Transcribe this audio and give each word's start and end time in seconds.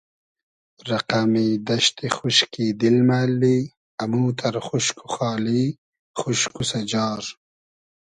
رئقئمی 0.89 1.47
دئشتی 1.67 2.07
خوشکی 2.17 2.65
دیل 2.79 2.97
مۂ 3.07 3.17
اللی 3.25 3.57
اموتئر 4.03 4.55
خوشک 4.67 4.97
و 5.05 5.07
خالی 5.15 5.63
خوشک 6.19 6.55
و 6.61 6.63
سئجار 6.71 7.23